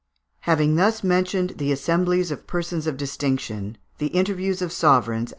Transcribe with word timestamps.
Having 0.49 0.77
thus 0.77 1.03
mentioned 1.03 1.51
the 1.57 1.71
assemblies 1.71 2.31
of 2.31 2.47
persons 2.47 2.87
of 2.87 2.97
distinction, 2.97 3.77
the 3.99 4.07
interviews 4.07 4.59
of 4.63 4.71
sovereigns 4.71 5.29
(Fig. 5.29 5.29